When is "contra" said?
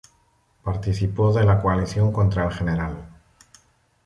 2.11-2.45